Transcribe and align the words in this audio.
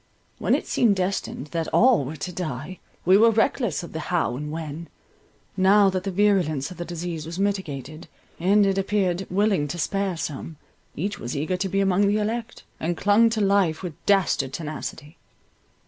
When 0.39 0.55
it 0.55 0.65
seemed 0.65 0.95
destined 0.95 1.49
that 1.51 1.67
all 1.67 2.03
were 2.05 2.15
to 2.15 2.31
die, 2.33 2.79
we 3.05 3.17
were 3.19 3.29
reckless 3.29 3.83
of 3.83 3.93
the 3.93 3.99
how 4.09 4.35
and 4.35 4.51
when—now 4.51 5.91
that 5.91 6.05
the 6.05 6.09
virulence 6.09 6.71
of 6.71 6.77
the 6.77 6.85
disease 6.85 7.27
was 7.27 7.37
mitigated, 7.37 8.07
and 8.39 8.65
it 8.65 8.79
appeared 8.79 9.27
willing 9.29 9.67
to 9.67 9.77
spare 9.77 10.17
some, 10.17 10.55
each 10.95 11.19
was 11.19 11.37
eager 11.37 11.55
to 11.55 11.69
be 11.69 11.81
among 11.81 12.07
the 12.07 12.17
elect, 12.17 12.63
and 12.79 12.97
clung 12.97 13.29
to 13.29 13.41
life 13.41 13.83
with 13.83 13.93
dastard 14.07 14.53
tenacity. 14.53 15.17